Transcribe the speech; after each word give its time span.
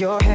your 0.00 0.25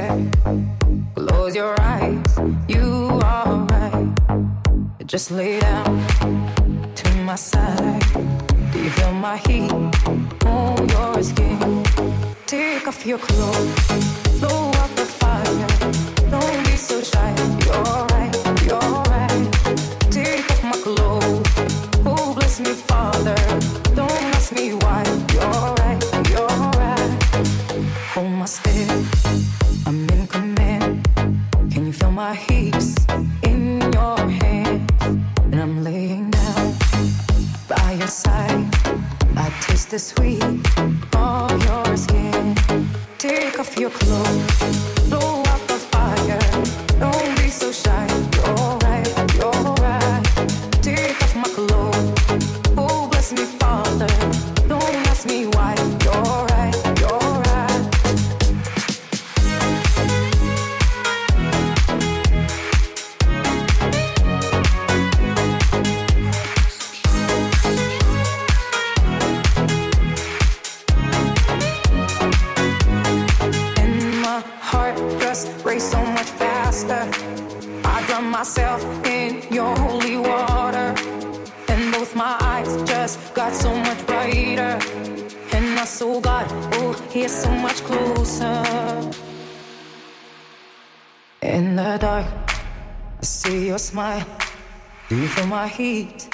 heat 95.72 96.28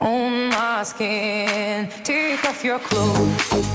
on 0.00 0.48
my 0.50 0.82
skin? 0.84 1.88
Take 2.02 2.44
off 2.44 2.64
your 2.64 2.78
clothes, 2.78 3.73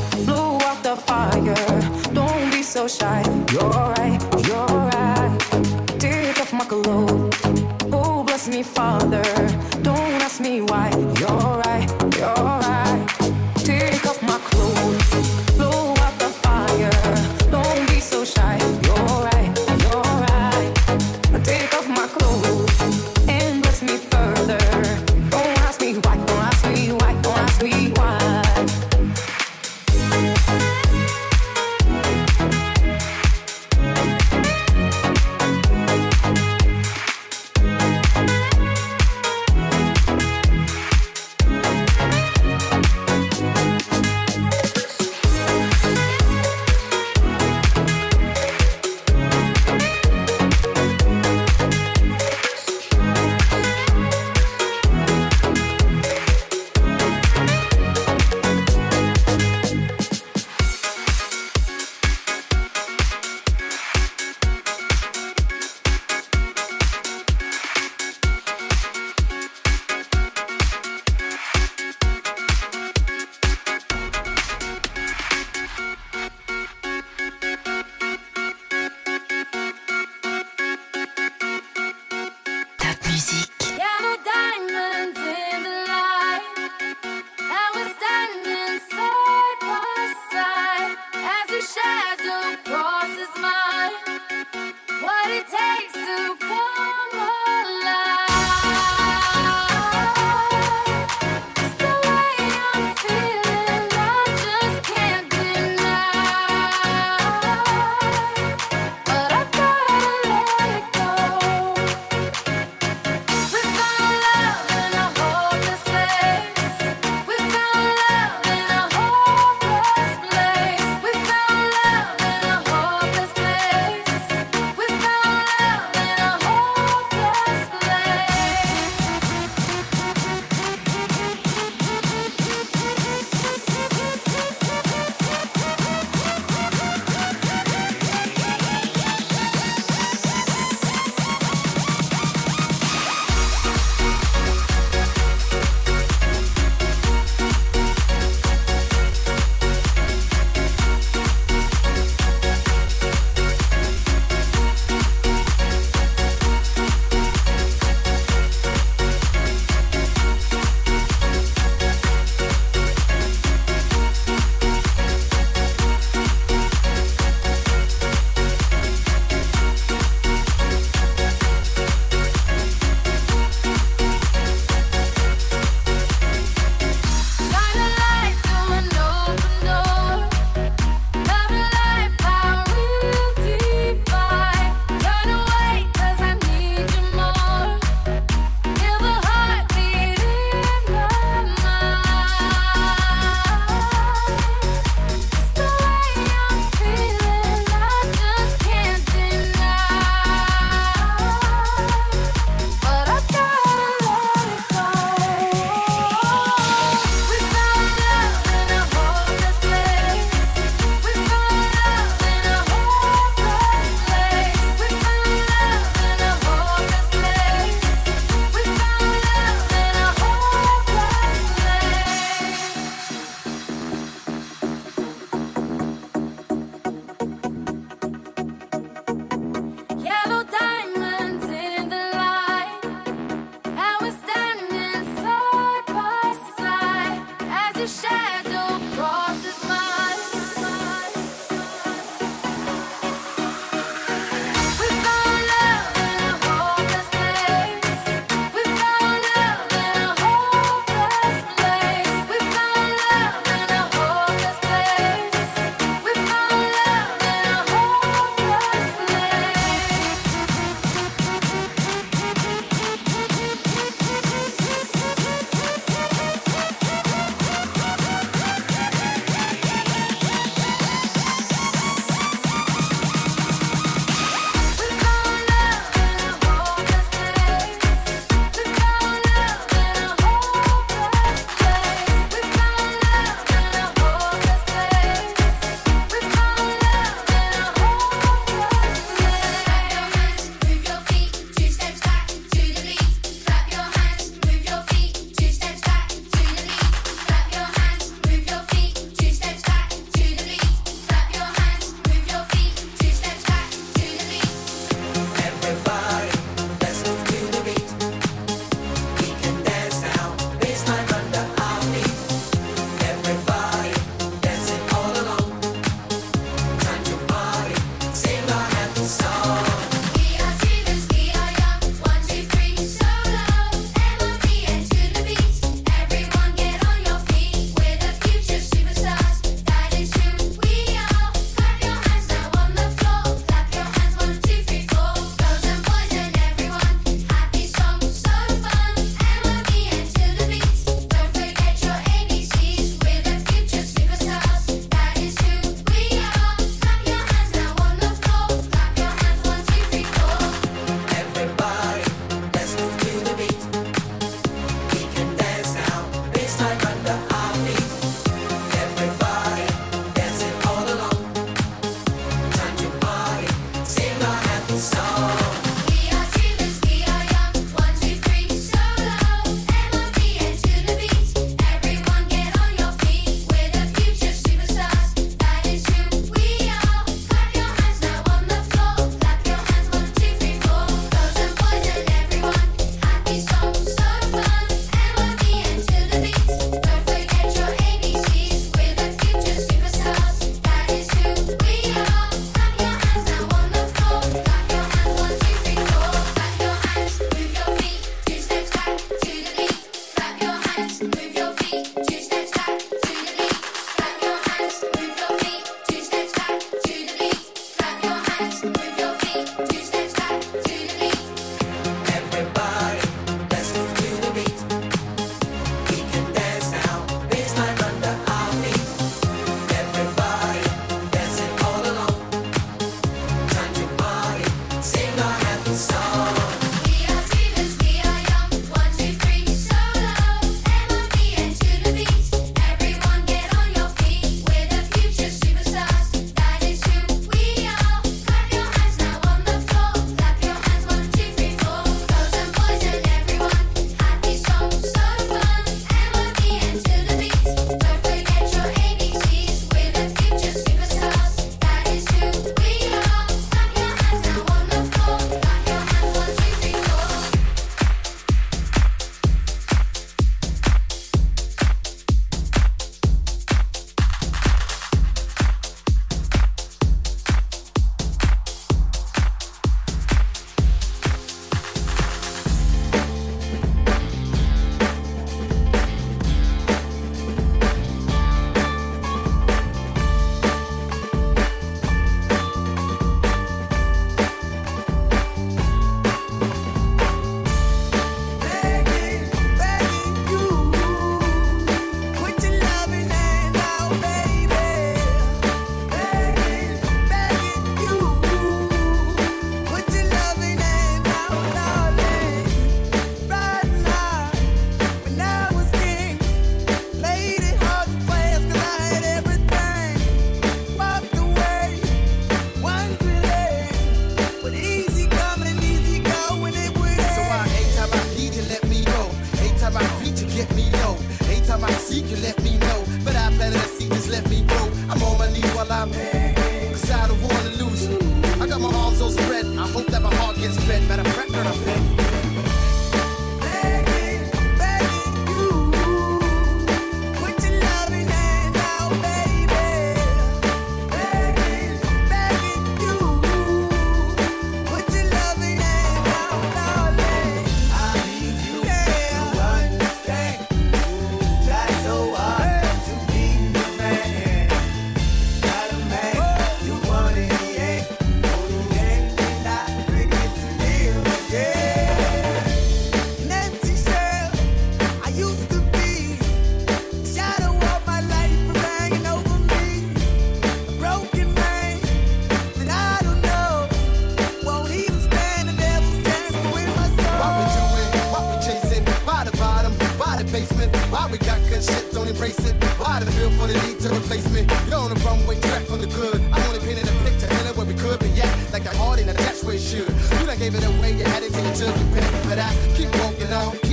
it 590.63 590.78
away, 590.78 590.91
you 590.93 591.04
had 591.04 591.24
it 591.24 591.34
till 591.34 591.45
you 591.45 591.54
took 591.56 591.76
your 591.76 591.89
pick. 591.93 592.24
But 592.28 592.39
I 592.39 592.54
keep 592.76 592.89
walking 593.00 593.34
on. 593.34 593.68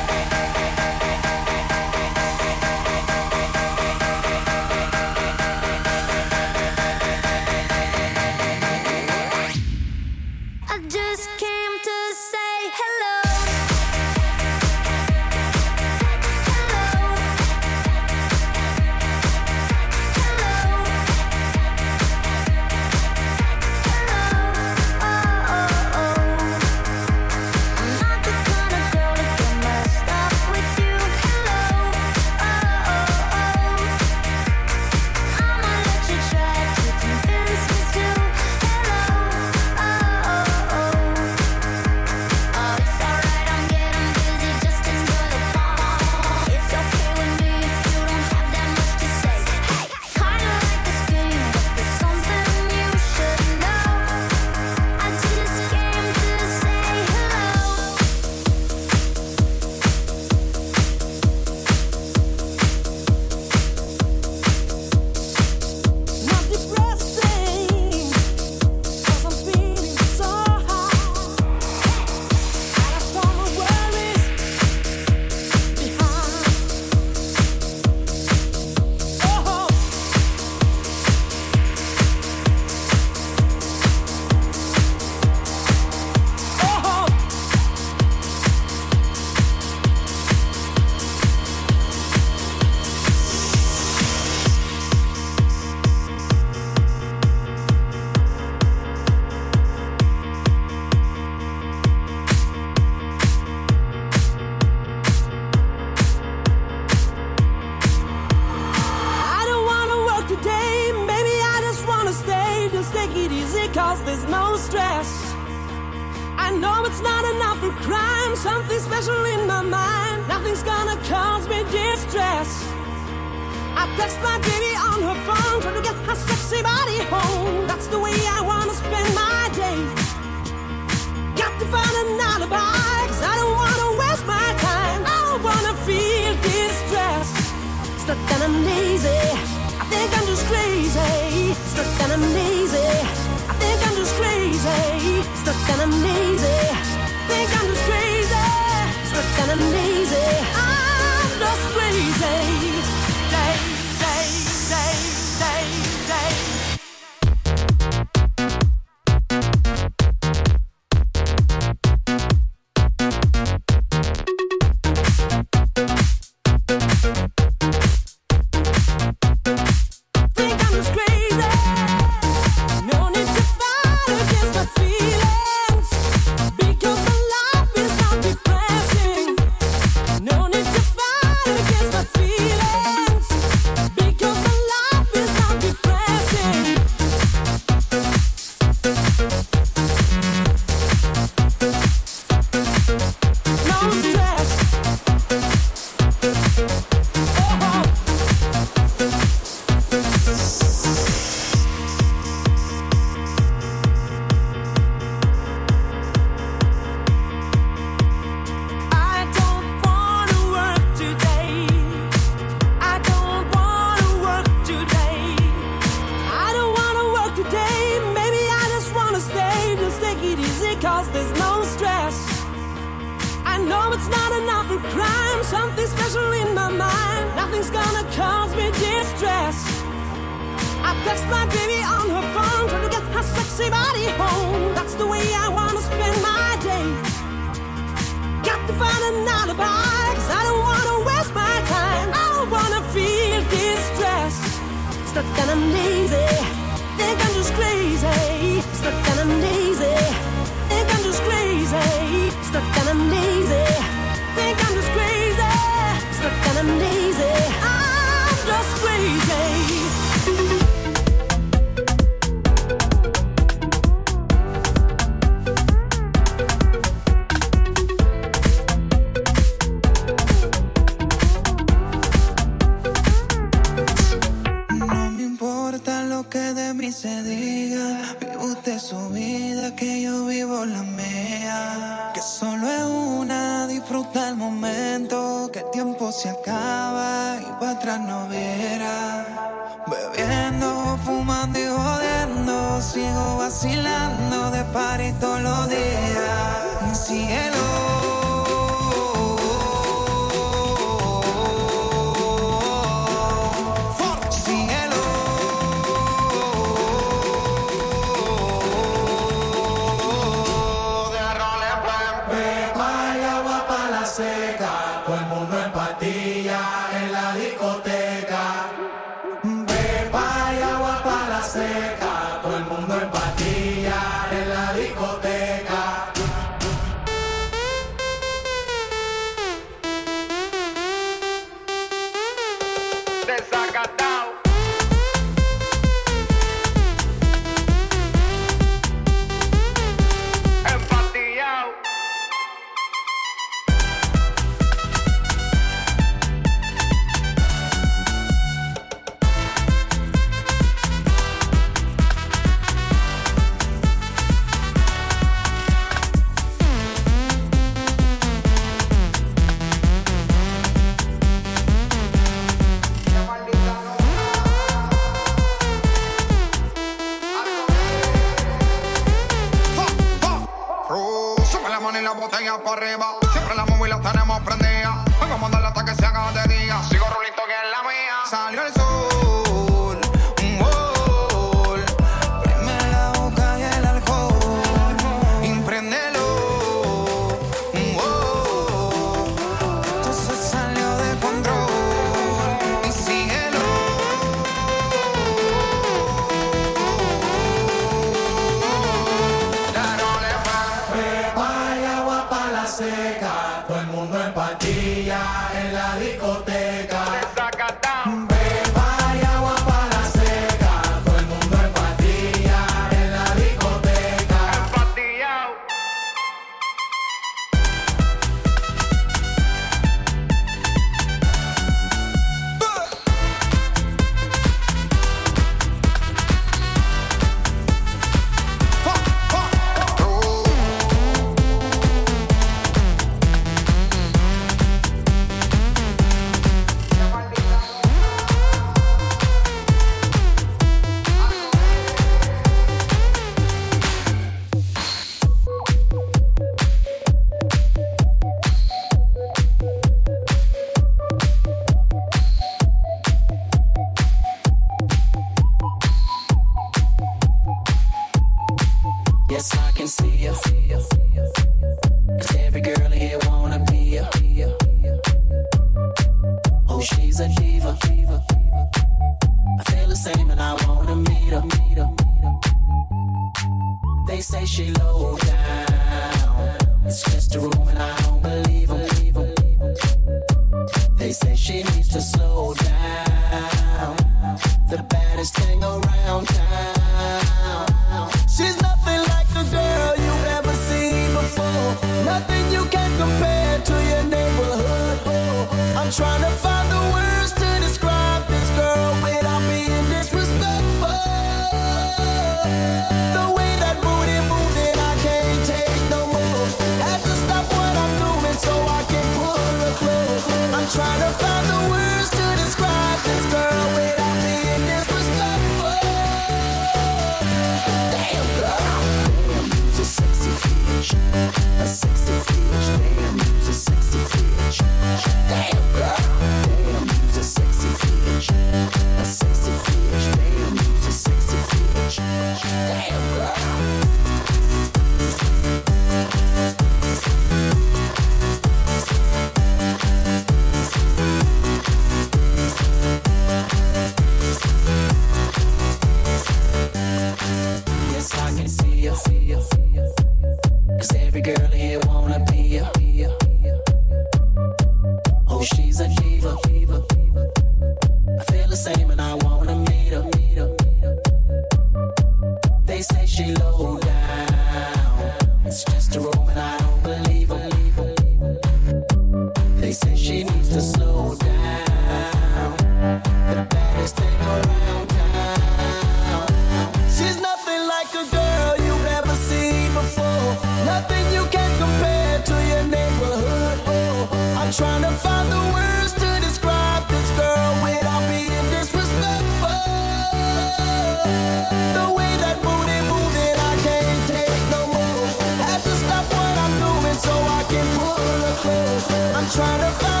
I'm 598.33 599.29
trying 599.29 599.59
to 599.59 599.71
find 599.79 600.00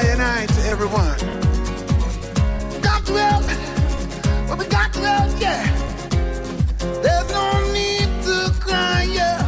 cyanide 0.00 0.48
to 0.48 0.60
everyone. 0.66 1.18
Got 2.80 3.04
to 3.06 3.12
help, 3.24 3.44
but 4.48 4.58
we 4.58 4.64
got 4.66 4.92
to 4.94 5.00
help, 5.00 5.40
yeah. 5.40 5.62
There's 7.04 7.30
no 7.38 7.46
need 7.78 8.08
to 8.26 8.36
cry, 8.60 9.06
yeah. 9.18 9.38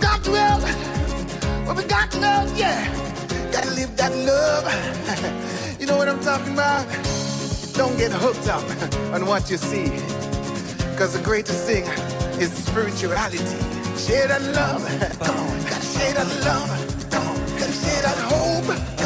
Got 0.00 0.24
to 0.24 0.30
help, 0.42 0.62
but 1.66 1.76
we 1.76 1.84
got 1.84 2.10
to 2.12 2.18
help, 2.18 2.48
yeah. 2.56 2.80
Gotta 3.52 3.70
live 3.72 3.94
that 3.96 4.12
love. 4.30 4.64
you 5.80 5.86
know 5.86 5.96
what 5.96 6.08
I'm 6.08 6.20
talking 6.20 6.54
about? 6.54 6.86
Don't 7.74 7.96
get 7.98 8.12
hooked 8.12 8.48
up 8.48 8.64
on 9.14 9.26
what 9.26 9.50
you 9.50 9.58
see. 9.58 9.88
Cause 10.96 11.12
the 11.12 11.22
greatest 11.22 11.66
thing 11.66 11.84
is 12.40 12.50
spirituality. 12.52 13.38
Share 14.06 14.28
that 14.28 14.42
love, 14.58 14.82
come 15.24 15.36
on. 15.36 15.60
Gotta 15.70 15.86
share 15.94 16.14
that 16.14 16.28
love, 16.46 17.10
come 17.10 17.26
on. 17.28 17.36
Gotta 17.58 17.72
share 17.72 18.02
that 18.02 18.18
hope. 18.32 18.97